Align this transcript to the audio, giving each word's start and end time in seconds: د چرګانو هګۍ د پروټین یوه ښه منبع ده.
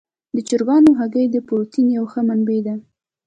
د 0.35 0.37
چرګانو 0.47 0.91
هګۍ 0.99 1.25
د 1.31 1.37
پروټین 1.47 1.87
یوه 1.97 2.09
ښه 2.11 2.21
منبع 2.27 2.59
ده. 2.65 2.75